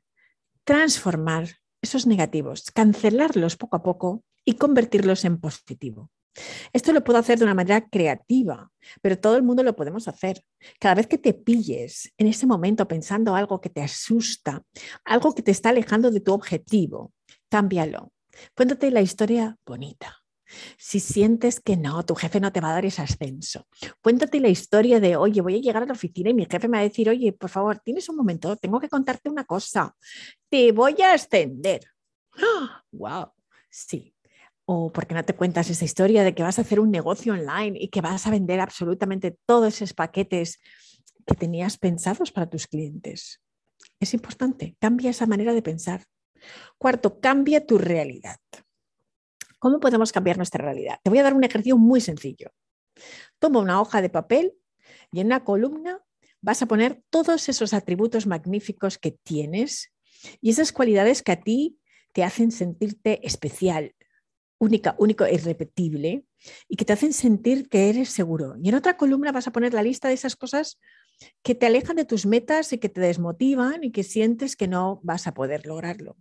transformar 0.64 1.48
esos 1.82 2.06
negativos, 2.06 2.70
cancelarlos 2.70 3.56
poco 3.56 3.76
a 3.76 3.82
poco 3.82 4.24
y 4.48 4.54
convertirlos 4.54 5.26
en 5.26 5.38
positivo. 5.38 6.10
Esto 6.72 6.94
lo 6.94 7.04
puedo 7.04 7.18
hacer 7.18 7.38
de 7.38 7.44
una 7.44 7.52
manera 7.52 7.86
creativa, 7.86 8.72
pero 9.02 9.18
todo 9.18 9.36
el 9.36 9.42
mundo 9.42 9.62
lo 9.62 9.76
podemos 9.76 10.08
hacer. 10.08 10.42
Cada 10.80 10.94
vez 10.94 11.06
que 11.06 11.18
te 11.18 11.34
pilles 11.34 12.14
en 12.16 12.28
ese 12.28 12.46
momento 12.46 12.88
pensando 12.88 13.34
algo 13.34 13.60
que 13.60 13.68
te 13.68 13.82
asusta, 13.82 14.62
algo 15.04 15.34
que 15.34 15.42
te 15.42 15.50
está 15.50 15.68
alejando 15.68 16.10
de 16.10 16.20
tu 16.20 16.32
objetivo, 16.32 17.12
cámbialo. 17.50 18.14
Cuéntate 18.56 18.90
la 18.90 19.02
historia 19.02 19.58
bonita. 19.66 20.16
Si 20.78 20.98
sientes 20.98 21.60
que 21.60 21.76
no, 21.76 22.02
tu 22.06 22.14
jefe 22.14 22.40
no 22.40 22.50
te 22.50 22.62
va 22.62 22.70
a 22.70 22.72
dar 22.72 22.86
ese 22.86 23.02
ascenso, 23.02 23.66
cuéntate 24.00 24.40
la 24.40 24.48
historia 24.48 24.98
de, 24.98 25.14
oye, 25.14 25.42
voy 25.42 25.56
a 25.56 25.60
llegar 25.60 25.82
a 25.82 25.86
la 25.86 25.92
oficina 25.92 26.30
y 26.30 26.34
mi 26.34 26.46
jefe 26.46 26.68
me 26.68 26.78
va 26.78 26.80
a 26.80 26.88
decir, 26.88 27.10
oye, 27.10 27.34
por 27.34 27.50
favor, 27.50 27.80
tienes 27.80 28.08
un 28.08 28.16
momento, 28.16 28.56
tengo 28.56 28.80
que 28.80 28.88
contarte 28.88 29.28
una 29.28 29.44
cosa, 29.44 29.94
te 30.48 30.72
voy 30.72 31.02
a 31.02 31.12
ascender. 31.12 31.82
¡Wow! 32.92 33.32
Sí, 33.70 34.14
o 34.70 34.92
porque 34.92 35.14
no 35.14 35.24
te 35.24 35.34
cuentas 35.34 35.70
esa 35.70 35.86
historia 35.86 36.22
de 36.22 36.34
que 36.34 36.42
vas 36.42 36.58
a 36.58 36.60
hacer 36.60 36.78
un 36.78 36.90
negocio 36.90 37.32
online 37.32 37.78
y 37.80 37.88
que 37.88 38.02
vas 38.02 38.26
a 38.26 38.30
vender 38.30 38.60
absolutamente 38.60 39.34
todos 39.46 39.76
esos 39.76 39.94
paquetes 39.94 40.60
que 41.26 41.34
tenías 41.34 41.78
pensados 41.78 42.30
para 42.30 42.50
tus 42.50 42.66
clientes. 42.66 43.40
Es 43.98 44.12
importante, 44.12 44.76
cambia 44.78 45.08
esa 45.08 45.24
manera 45.24 45.54
de 45.54 45.62
pensar. 45.62 46.04
Cuarto, 46.76 47.18
cambia 47.18 47.64
tu 47.64 47.78
realidad. 47.78 48.36
¿Cómo 49.58 49.80
podemos 49.80 50.12
cambiar 50.12 50.36
nuestra 50.36 50.62
realidad? 50.62 51.00
Te 51.02 51.08
voy 51.08 51.20
a 51.20 51.22
dar 51.22 51.32
un 51.32 51.44
ejercicio 51.44 51.78
muy 51.78 52.02
sencillo. 52.02 52.50
Toma 53.38 53.60
una 53.60 53.80
hoja 53.80 54.02
de 54.02 54.10
papel 54.10 54.52
y 55.12 55.20
en 55.20 55.28
una 55.28 55.44
columna 55.44 56.04
vas 56.42 56.60
a 56.60 56.66
poner 56.66 57.02
todos 57.08 57.48
esos 57.48 57.72
atributos 57.72 58.26
magníficos 58.26 58.98
que 58.98 59.12
tienes 59.12 59.94
y 60.42 60.50
esas 60.50 60.72
cualidades 60.72 61.22
que 61.22 61.32
a 61.32 61.40
ti 61.40 61.78
te 62.12 62.22
hacen 62.22 62.52
sentirte 62.52 63.26
especial, 63.26 63.94
única, 64.58 64.94
único 64.98 65.24
e 65.24 65.34
irrepetible 65.34 66.24
y 66.68 66.76
que 66.76 66.84
te 66.84 66.92
hacen 66.92 67.12
sentir 67.12 67.68
que 67.68 67.88
eres 67.88 68.10
seguro. 68.10 68.56
Y 68.62 68.68
en 68.68 68.74
otra 68.74 68.96
columna 68.96 69.32
vas 69.32 69.46
a 69.46 69.52
poner 69.52 69.74
la 69.74 69.82
lista 69.82 70.08
de 70.08 70.14
esas 70.14 70.36
cosas 70.36 70.78
que 71.42 71.54
te 71.54 71.66
alejan 71.66 71.96
de 71.96 72.04
tus 72.04 72.26
metas 72.26 72.72
y 72.72 72.78
que 72.78 72.88
te 72.88 73.00
desmotivan 73.00 73.84
y 73.84 73.92
que 73.92 74.04
sientes 74.04 74.56
que 74.56 74.68
no 74.68 75.00
vas 75.02 75.26
a 75.26 75.34
poder 75.34 75.66
lograrlo. 75.66 76.16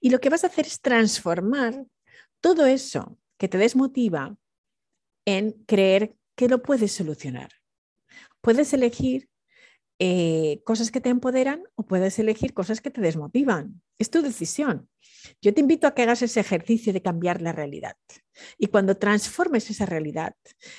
Y 0.00 0.10
lo 0.10 0.20
que 0.20 0.28
vas 0.28 0.44
a 0.44 0.48
hacer 0.48 0.66
es 0.66 0.80
transformar 0.80 1.86
todo 2.40 2.66
eso 2.66 3.18
que 3.38 3.48
te 3.48 3.58
desmotiva 3.58 4.36
en 5.24 5.52
creer 5.66 6.16
que 6.36 6.48
lo 6.48 6.62
puedes 6.62 6.92
solucionar. 6.92 7.50
Puedes 8.40 8.72
elegir 8.72 9.28
eh, 9.98 10.60
cosas 10.64 10.90
que 10.90 11.00
te 11.00 11.08
empoderan 11.08 11.62
o 11.74 11.84
puedes 11.84 12.18
elegir 12.18 12.52
cosas 12.52 12.80
que 12.80 12.90
te 12.90 13.00
desmotivan. 13.00 13.80
Es 13.98 14.10
tu 14.10 14.20
decisión. 14.22 14.88
Yo 15.40 15.54
te 15.54 15.60
invito 15.60 15.86
a 15.86 15.94
que 15.94 16.02
hagas 16.02 16.22
ese 16.22 16.40
ejercicio 16.40 16.92
de 16.92 17.02
cambiar 17.02 17.40
la 17.40 17.52
realidad. 17.52 17.96
Y 18.58 18.66
cuando 18.66 18.96
transformes 18.96 19.70
esa 19.70 19.86
realidad 19.86 20.34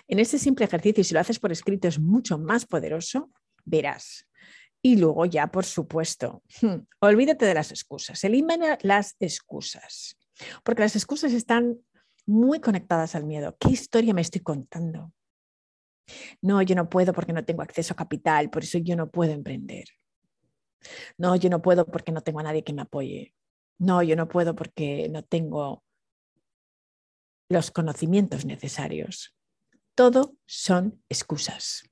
en 0.07 0.19
ese 0.19 0.37
simple 0.37 0.65
ejercicio, 0.65 1.01
y 1.01 1.03
si 1.03 1.13
lo 1.13 1.19
haces 1.19 1.39
por 1.39 1.51
escrito 1.51 1.87
es 1.87 1.99
mucho 1.99 2.37
más 2.37 2.65
poderoso, 2.65 3.31
verás. 3.65 4.27
Y 4.81 4.97
luego 4.97 5.25
ya, 5.25 5.47
por 5.47 5.65
supuesto, 5.65 6.43
olvídate 6.99 7.45
de 7.45 7.53
las 7.55 7.71
excusas. 7.71 8.23
Elimina 8.23 8.77
las 8.81 9.15
excusas. 9.19 10.17
Porque 10.63 10.83
las 10.83 10.95
excusas 10.95 11.33
están 11.33 11.79
muy 12.27 12.59
conectadas 12.59 13.15
al 13.15 13.25
miedo. 13.25 13.57
¿Qué 13.59 13.69
historia 13.69 14.13
me 14.13 14.21
estoy 14.21 14.41
contando? 14.41 15.11
No, 16.41 16.61
yo 16.61 16.75
no 16.75 16.89
puedo 16.89 17.13
porque 17.13 17.33
no 17.33 17.43
tengo 17.45 17.61
acceso 17.61 17.93
a 17.93 17.97
capital, 17.97 18.49
por 18.49 18.63
eso 18.63 18.77
yo 18.77 18.95
no 18.95 19.09
puedo 19.09 19.31
emprender. 19.31 19.85
No, 21.17 21.35
yo 21.35 21.49
no 21.49 21.61
puedo 21.61 21.85
porque 21.85 22.11
no 22.11 22.21
tengo 22.21 22.39
a 22.39 22.43
nadie 22.43 22.63
que 22.63 22.73
me 22.73 22.83
apoye. 22.83 23.33
No, 23.79 24.01
yo 24.01 24.15
no 24.15 24.27
puedo 24.27 24.55
porque 24.55 25.09
no 25.09 25.23
tengo 25.23 25.83
los 27.49 27.71
conocimientos 27.71 28.45
necesarios. 28.45 29.35
Todo 29.95 30.35
son 30.45 31.01
excusas. 31.09 31.83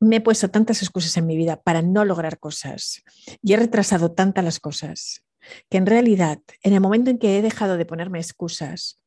Me 0.00 0.16
he 0.16 0.20
puesto 0.20 0.50
tantas 0.50 0.82
excusas 0.82 1.16
en 1.16 1.26
mi 1.26 1.36
vida 1.36 1.60
para 1.60 1.82
no 1.82 2.04
lograr 2.04 2.38
cosas 2.38 3.02
y 3.42 3.52
he 3.52 3.56
retrasado 3.56 4.12
tantas 4.12 4.44
las 4.44 4.58
cosas 4.58 5.24
que 5.68 5.78
en 5.78 5.86
realidad 5.86 6.40
en 6.62 6.72
el 6.72 6.80
momento 6.80 7.10
en 7.10 7.18
que 7.18 7.38
he 7.38 7.42
dejado 7.42 7.76
de 7.76 7.86
ponerme 7.86 8.18
excusas 8.18 9.00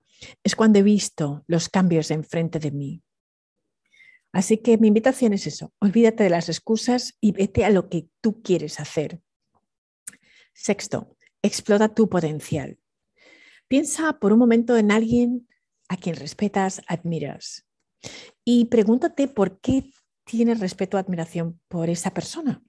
es 0.44 0.56
cuando 0.56 0.80
he 0.80 0.84
visto 0.84 1.44
los 1.48 1.70
cambios 1.70 2.12
enfrente 2.12 2.60
de 2.60 2.72
mí. 2.72 3.04
Así 4.34 4.58
que 4.58 4.78
mi 4.80 4.88
invitación 4.88 5.34
es 5.34 5.46
eso, 5.46 5.72
olvídate 5.80 6.24
de 6.24 6.32
las 6.32 6.50
excusas 6.50 7.16
y 7.22 7.32
vete 7.32 7.64
a 7.64 7.70
lo 7.70 7.88
que 7.88 8.10
tú 8.20 8.42
quieres 8.42 8.80
hacer. 8.80 9.22
Sexto, 10.54 11.16
explota 11.44 11.94
tu 11.94 12.10
potencial. 12.10 12.80
Piensa 13.68 14.20
por 14.20 14.34
un 14.34 14.40
momento 14.40 14.76
en 14.76 14.92
alguien 14.92 15.48
a 15.88 15.98
quien 15.98 16.16
respetas, 16.16 16.82
admiras 16.88 17.68
y 18.44 18.66
pregúntate 18.66 19.28
por 19.28 19.60
qué 19.60 19.92
tienes 20.26 20.60
respeto 20.60 20.98
o 20.98 21.00
admiración 21.00 21.62
por 21.68 21.90
esa 21.90 22.12
persona. 22.12 22.64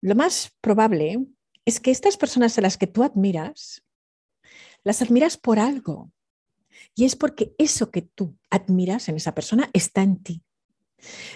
Lo 0.00 0.14
más 0.14 0.56
probable 0.60 1.26
es 1.64 1.80
que 1.80 1.90
estas 1.90 2.16
personas 2.16 2.56
a 2.56 2.60
las 2.60 2.78
que 2.78 2.86
tú 2.86 3.02
admiras, 3.02 3.84
las 4.82 5.02
admiras 5.02 5.36
por 5.36 5.58
algo. 5.58 6.10
Y 7.00 7.06
es 7.06 7.16
porque 7.16 7.54
eso 7.56 7.90
que 7.90 8.02
tú 8.02 8.36
admiras 8.50 9.08
en 9.08 9.16
esa 9.16 9.34
persona 9.34 9.70
está 9.72 10.02
en 10.02 10.22
ti. 10.22 10.44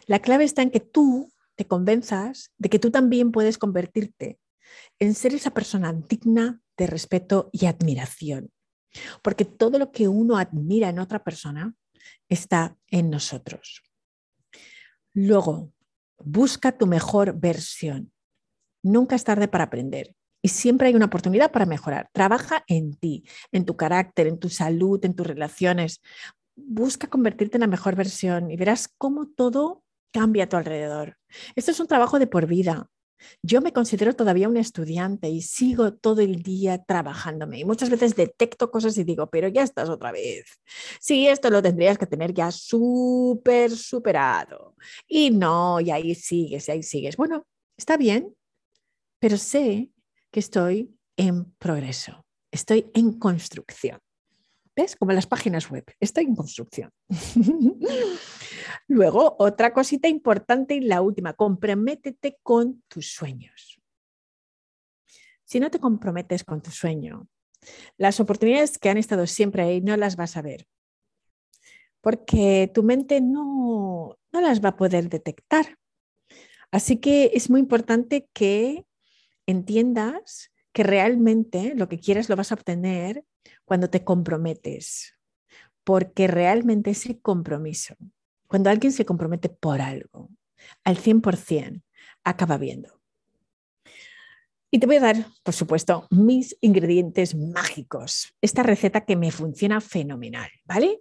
La 0.06 0.18
clave 0.18 0.44
está 0.44 0.60
en 0.60 0.70
que 0.70 0.80
tú 0.80 1.32
te 1.54 1.66
convenzas 1.66 2.52
de 2.58 2.68
que 2.68 2.78
tú 2.78 2.90
también 2.90 3.32
puedes 3.32 3.56
convertirte 3.56 4.38
en 4.98 5.14
ser 5.14 5.32
esa 5.32 5.54
persona 5.54 5.90
digna 5.94 6.60
de 6.76 6.86
respeto 6.86 7.48
y 7.50 7.64
admiración. 7.64 8.52
Porque 9.22 9.46
todo 9.46 9.78
lo 9.78 9.90
que 9.90 10.06
uno 10.06 10.36
admira 10.36 10.90
en 10.90 10.98
otra 10.98 11.24
persona 11.24 11.74
está 12.28 12.76
en 12.88 13.08
nosotros. 13.08 13.80
Luego, 15.14 15.72
busca 16.18 16.76
tu 16.76 16.86
mejor 16.86 17.40
versión. 17.40 18.12
Nunca 18.82 19.16
es 19.16 19.24
tarde 19.24 19.48
para 19.48 19.64
aprender 19.64 20.14
y 20.44 20.48
siempre 20.48 20.88
hay 20.88 20.94
una 20.94 21.06
oportunidad 21.06 21.50
para 21.50 21.64
mejorar. 21.64 22.10
Trabaja 22.12 22.64
en 22.66 22.96
ti, 22.96 23.24
en 23.50 23.64
tu 23.64 23.78
carácter, 23.78 24.26
en 24.26 24.38
tu 24.38 24.50
salud, 24.50 25.02
en 25.02 25.14
tus 25.14 25.26
relaciones. 25.26 26.02
Busca 26.54 27.06
convertirte 27.06 27.56
en 27.56 27.62
la 27.62 27.66
mejor 27.66 27.96
versión 27.96 28.50
y 28.50 28.56
verás 28.58 28.86
cómo 28.98 29.26
todo 29.26 29.84
cambia 30.12 30.44
a 30.44 30.48
tu 30.50 30.58
alrededor. 30.58 31.16
Esto 31.56 31.70
es 31.70 31.80
un 31.80 31.86
trabajo 31.86 32.18
de 32.18 32.26
por 32.26 32.46
vida. 32.46 32.90
Yo 33.42 33.62
me 33.62 33.72
considero 33.72 34.14
todavía 34.14 34.50
un 34.50 34.58
estudiante 34.58 35.30
y 35.30 35.40
sigo 35.40 35.94
todo 35.94 36.20
el 36.20 36.42
día 36.42 36.76
trabajándome 36.84 37.60
y 37.60 37.64
muchas 37.64 37.88
veces 37.88 38.14
detecto 38.14 38.70
cosas 38.70 38.98
y 38.98 39.04
digo, 39.04 39.30
pero 39.30 39.48
ya 39.48 39.62
estás 39.62 39.88
otra 39.88 40.12
vez. 40.12 40.44
Sí, 41.00 41.26
esto 41.26 41.48
lo 41.48 41.62
tendrías 41.62 41.96
que 41.96 42.06
tener 42.06 42.34
ya 42.34 42.50
súper 42.50 43.70
superado. 43.70 44.76
Y 45.08 45.30
no, 45.30 45.80
y 45.80 45.90
ahí 45.90 46.14
sigues, 46.14 46.68
y 46.68 46.72
ahí 46.72 46.82
sigues. 46.82 47.16
Bueno, 47.16 47.46
está 47.78 47.96
bien, 47.96 48.36
pero 49.18 49.38
sé 49.38 49.90
que 50.34 50.40
estoy 50.40 50.92
en 51.16 51.44
progreso, 51.60 52.26
estoy 52.50 52.90
en 52.92 53.20
construcción. 53.20 54.00
¿Ves? 54.74 54.96
Como 54.96 55.12
las 55.12 55.28
páginas 55.28 55.70
web, 55.70 55.84
estoy 56.00 56.24
en 56.24 56.34
construcción. 56.34 56.90
Luego, 58.88 59.36
otra 59.38 59.72
cosita 59.72 60.08
importante 60.08 60.74
y 60.74 60.80
la 60.80 61.02
última, 61.02 61.34
comprométete 61.34 62.36
con 62.42 62.82
tus 62.88 63.12
sueños. 63.12 63.80
Si 65.44 65.60
no 65.60 65.70
te 65.70 65.78
comprometes 65.78 66.42
con 66.42 66.60
tu 66.60 66.72
sueño, 66.72 67.28
las 67.96 68.18
oportunidades 68.18 68.76
que 68.76 68.88
han 68.88 68.98
estado 68.98 69.28
siempre 69.28 69.62
ahí 69.62 69.80
no 69.82 69.96
las 69.96 70.16
vas 70.16 70.36
a 70.36 70.42
ver, 70.42 70.66
porque 72.00 72.68
tu 72.74 72.82
mente 72.82 73.20
no, 73.20 74.18
no 74.32 74.40
las 74.40 74.64
va 74.64 74.70
a 74.70 74.76
poder 74.76 75.08
detectar. 75.08 75.78
Así 76.72 76.96
que 76.96 77.30
es 77.34 77.50
muy 77.50 77.60
importante 77.60 78.28
que 78.32 78.84
entiendas 79.46 80.52
que 80.72 80.82
realmente 80.82 81.74
lo 81.74 81.88
que 81.88 81.98
quieres 81.98 82.28
lo 82.28 82.36
vas 82.36 82.50
a 82.50 82.56
obtener 82.56 83.24
cuando 83.64 83.88
te 83.88 84.04
comprometes, 84.04 85.16
porque 85.84 86.26
realmente 86.26 86.90
ese 86.90 87.20
compromiso, 87.20 87.96
cuando 88.46 88.70
alguien 88.70 88.92
se 88.92 89.04
compromete 89.04 89.48
por 89.48 89.80
algo, 89.80 90.30
al 90.82 90.96
100%, 90.96 91.82
acaba 92.24 92.58
viendo. 92.58 93.00
Y 94.70 94.80
te 94.80 94.86
voy 94.86 94.96
a 94.96 95.00
dar, 95.00 95.26
por 95.44 95.54
supuesto, 95.54 96.08
mis 96.10 96.56
ingredientes 96.60 97.36
mágicos. 97.36 98.34
Esta 98.40 98.64
receta 98.64 99.04
que 99.04 99.14
me 99.14 99.30
funciona 99.30 99.80
fenomenal, 99.80 100.50
¿vale? 100.64 101.00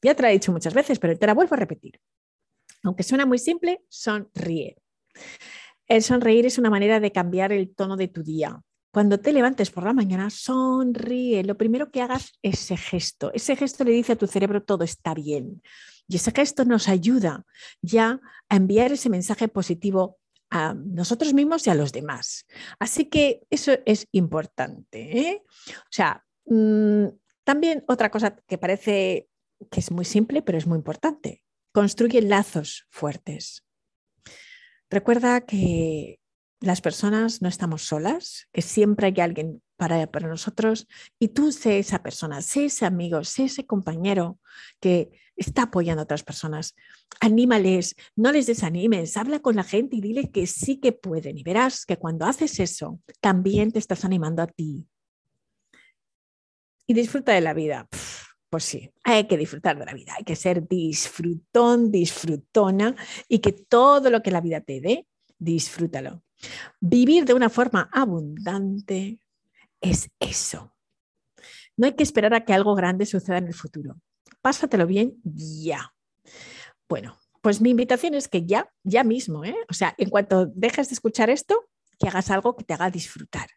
Ya 0.00 0.14
te 0.14 0.22
la 0.22 0.30
he 0.30 0.32
dicho 0.32 0.50
muchas 0.50 0.72
veces, 0.72 0.98
pero 0.98 1.18
te 1.18 1.26
la 1.26 1.34
vuelvo 1.34 1.54
a 1.54 1.58
repetir. 1.58 2.00
Aunque 2.82 3.02
suena 3.02 3.26
muy 3.26 3.38
simple, 3.38 3.82
sonríe. 3.90 4.78
El 5.88 6.02
sonreír 6.02 6.46
es 6.46 6.58
una 6.58 6.70
manera 6.70 7.00
de 7.00 7.12
cambiar 7.12 7.52
el 7.52 7.74
tono 7.74 7.96
de 7.96 8.08
tu 8.08 8.22
día. 8.22 8.60
Cuando 8.92 9.18
te 9.18 9.32
levantes 9.32 9.70
por 9.70 9.84
la 9.84 9.92
mañana, 9.92 10.30
sonríe. 10.30 11.42
Lo 11.42 11.56
primero 11.56 11.90
que 11.90 12.00
hagas 12.00 12.32
es 12.42 12.62
ese 12.62 12.76
gesto. 12.76 13.32
Ese 13.34 13.56
gesto 13.56 13.82
le 13.82 13.90
dice 13.90 14.12
a 14.12 14.16
tu 14.16 14.26
cerebro 14.26 14.62
todo 14.62 14.84
está 14.84 15.14
bien. 15.14 15.62
Y 16.06 16.16
ese 16.16 16.30
gesto 16.30 16.64
nos 16.64 16.88
ayuda 16.88 17.44
ya 17.82 18.20
a 18.48 18.56
enviar 18.56 18.92
ese 18.92 19.10
mensaje 19.10 19.48
positivo 19.48 20.18
a 20.50 20.74
nosotros 20.74 21.34
mismos 21.34 21.66
y 21.66 21.70
a 21.70 21.74
los 21.74 21.92
demás. 21.92 22.46
Así 22.78 23.06
que 23.06 23.42
eso 23.50 23.72
es 23.84 24.06
importante. 24.12 25.18
¿eh? 25.18 25.42
O 25.44 25.90
sea, 25.90 26.24
mm, 26.46 27.06
también 27.42 27.84
otra 27.88 28.10
cosa 28.10 28.36
que 28.46 28.58
parece 28.58 29.28
que 29.70 29.80
es 29.80 29.90
muy 29.90 30.04
simple, 30.04 30.42
pero 30.42 30.56
es 30.56 30.66
muy 30.66 30.76
importante. 30.76 31.42
Construye 31.72 32.22
lazos 32.22 32.86
fuertes. 32.90 33.63
Recuerda 34.94 35.40
que 35.40 36.20
las 36.60 36.80
personas 36.80 37.42
no 37.42 37.48
estamos 37.48 37.82
solas, 37.82 38.46
que 38.52 38.62
siempre 38.62 39.08
hay 39.08 39.20
alguien 39.20 39.60
para, 39.74 40.06
para 40.06 40.28
nosotros 40.28 40.86
y 41.18 41.30
tú 41.30 41.50
sé 41.50 41.80
esa 41.80 42.00
persona, 42.00 42.40
sé 42.42 42.66
ese 42.66 42.86
amigo, 42.86 43.24
sé 43.24 43.46
ese 43.46 43.66
compañero 43.66 44.38
que 44.78 45.10
está 45.34 45.62
apoyando 45.62 46.00
a 46.00 46.04
otras 46.04 46.22
personas. 46.22 46.76
Anímales, 47.18 47.96
no 48.14 48.30
les 48.30 48.46
desanimes, 48.46 49.16
habla 49.16 49.40
con 49.40 49.56
la 49.56 49.64
gente 49.64 49.96
y 49.96 50.00
dile 50.00 50.30
que 50.30 50.46
sí 50.46 50.76
que 50.78 50.92
pueden. 50.92 51.38
Y 51.38 51.42
verás 51.42 51.86
que 51.86 51.96
cuando 51.96 52.26
haces 52.26 52.60
eso, 52.60 53.00
también 53.20 53.72
te 53.72 53.80
estás 53.80 54.04
animando 54.04 54.42
a 54.42 54.46
ti. 54.46 54.86
Y 56.86 56.94
disfruta 56.94 57.32
de 57.32 57.40
la 57.40 57.52
vida. 57.52 57.88
Pues 58.54 58.62
sí, 58.62 58.88
hay 59.02 59.26
que 59.26 59.36
disfrutar 59.36 59.76
de 59.76 59.84
la 59.84 59.92
vida, 59.92 60.14
hay 60.16 60.22
que 60.22 60.36
ser 60.36 60.68
disfrutón, 60.68 61.90
disfrutona 61.90 62.94
y 63.26 63.40
que 63.40 63.50
todo 63.50 64.10
lo 64.10 64.22
que 64.22 64.30
la 64.30 64.40
vida 64.40 64.60
te 64.60 64.80
dé, 64.80 65.08
disfrútalo. 65.36 66.22
Vivir 66.78 67.24
de 67.24 67.34
una 67.34 67.50
forma 67.50 67.90
abundante 67.92 69.18
es 69.80 70.08
eso. 70.20 70.72
No 71.76 71.86
hay 71.86 71.94
que 71.94 72.04
esperar 72.04 72.32
a 72.32 72.44
que 72.44 72.52
algo 72.52 72.76
grande 72.76 73.06
suceda 73.06 73.38
en 73.38 73.48
el 73.48 73.54
futuro. 73.54 73.96
Pásatelo 74.40 74.86
bien 74.86 75.16
ya. 75.24 75.92
Bueno, 76.88 77.18
pues 77.42 77.60
mi 77.60 77.70
invitación 77.70 78.14
es 78.14 78.28
que 78.28 78.46
ya, 78.46 78.72
ya 78.84 79.02
mismo, 79.02 79.44
¿eh? 79.44 79.56
o 79.68 79.74
sea, 79.74 79.96
en 79.98 80.10
cuanto 80.10 80.46
dejes 80.46 80.90
de 80.90 80.94
escuchar 80.94 81.28
esto, 81.28 81.60
que 81.98 82.06
hagas 82.06 82.30
algo 82.30 82.54
que 82.54 82.62
te 82.62 82.74
haga 82.74 82.88
disfrutar 82.88 83.48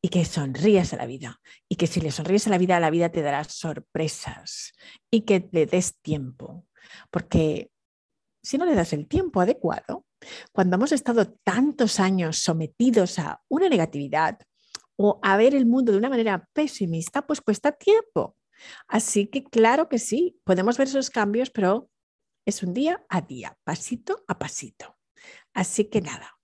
y 0.00 0.08
que 0.08 0.24
sonrías 0.24 0.92
a 0.92 0.96
la 0.96 1.06
vida. 1.06 1.40
Y 1.68 1.76
que 1.76 1.86
si 1.86 2.00
le 2.00 2.10
sonríes 2.10 2.46
a 2.46 2.50
la 2.50 2.58
vida, 2.58 2.80
la 2.80 2.90
vida 2.90 3.10
te 3.10 3.22
dará 3.22 3.44
sorpresas 3.44 4.72
y 5.10 5.22
que 5.22 5.48
le 5.52 5.66
des 5.66 6.00
tiempo. 6.00 6.66
Porque 7.10 7.70
si 8.42 8.58
no 8.58 8.64
le 8.64 8.74
das 8.74 8.92
el 8.92 9.06
tiempo 9.06 9.40
adecuado, 9.40 10.04
cuando 10.52 10.76
hemos 10.76 10.92
estado 10.92 11.32
tantos 11.44 12.00
años 12.00 12.38
sometidos 12.38 13.18
a 13.18 13.42
una 13.48 13.68
negatividad 13.68 14.38
o 14.96 15.18
a 15.22 15.36
ver 15.36 15.54
el 15.54 15.66
mundo 15.66 15.92
de 15.92 15.98
una 15.98 16.10
manera 16.10 16.48
pesimista, 16.52 17.26
pues 17.26 17.40
cuesta 17.40 17.72
tiempo. 17.72 18.36
Así 18.86 19.26
que 19.26 19.44
claro 19.44 19.88
que 19.88 19.98
sí, 19.98 20.40
podemos 20.44 20.78
ver 20.78 20.88
esos 20.88 21.10
cambios, 21.10 21.50
pero 21.50 21.90
es 22.46 22.62
un 22.62 22.74
día 22.74 23.04
a 23.08 23.20
día, 23.20 23.56
pasito 23.64 24.24
a 24.28 24.38
pasito. 24.38 24.96
Así 25.54 25.86
que 25.86 26.00
nada, 26.00 26.38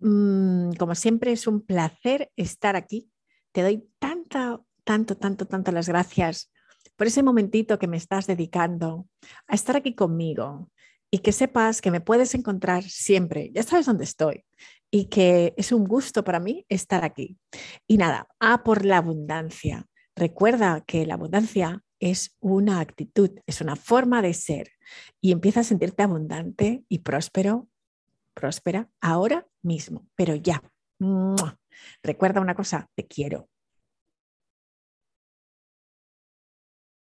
mm, 0.00 0.72
como 0.72 0.94
siempre 0.94 1.32
es 1.32 1.46
un 1.46 1.60
placer 1.60 2.30
estar 2.36 2.76
aquí. 2.76 3.10
Te 3.52 3.62
doy 3.62 3.88
tanto, 3.98 4.66
tanto, 4.84 5.16
tanto, 5.16 5.46
tanto 5.46 5.72
las 5.72 5.88
gracias 5.88 6.52
por 6.96 7.06
ese 7.06 7.22
momentito 7.22 7.78
que 7.78 7.88
me 7.88 7.96
estás 7.96 8.26
dedicando 8.26 9.06
a 9.46 9.54
estar 9.54 9.76
aquí 9.76 9.94
conmigo, 9.94 10.70
y 11.10 11.18
que 11.18 11.32
sepas 11.32 11.80
que 11.80 11.90
me 11.90 12.00
puedes 12.00 12.34
encontrar 12.34 12.84
siempre, 12.84 13.50
ya 13.52 13.62
sabes 13.62 13.86
dónde 13.86 14.04
estoy 14.04 14.44
y 14.90 15.06
que 15.06 15.54
es 15.56 15.72
un 15.72 15.84
gusto 15.84 16.24
para 16.24 16.40
mí 16.40 16.64
estar 16.68 17.04
aquí. 17.04 17.38
Y 17.86 17.96
nada, 17.96 18.28
a 18.38 18.62
por 18.62 18.84
la 18.84 18.98
abundancia. 18.98 19.86
Recuerda 20.16 20.82
que 20.86 21.06
la 21.06 21.14
abundancia 21.14 21.82
es 22.00 22.36
una 22.40 22.80
actitud, 22.80 23.30
es 23.46 23.60
una 23.60 23.76
forma 23.76 24.22
de 24.22 24.34
ser 24.34 24.70
y 25.20 25.32
empieza 25.32 25.60
a 25.60 25.64
sentirte 25.64 26.02
abundante 26.02 26.84
y 26.88 27.00
próspero, 27.00 27.68
próspera 28.40 28.88
ahora 29.00 29.46
mismo, 29.62 30.06
pero 30.16 30.34
ya. 30.34 30.62
Recuerda 32.02 32.40
una 32.40 32.54
cosa, 32.54 32.88
te 32.94 33.06
quiero. 33.06 33.48